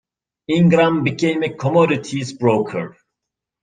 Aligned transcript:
Ingram 0.47 1.03
became 1.03 1.43
a 1.43 1.53
commodities 1.53 2.33
broker. 2.33 2.95